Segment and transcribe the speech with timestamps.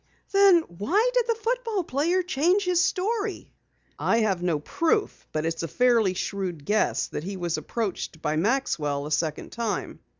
[0.31, 3.53] "Then why did the football player change his story?"
[3.99, 8.35] "I have no proof, but it's a fairly shrewd guess that he was approached by
[8.35, 9.99] Maxwell a second time.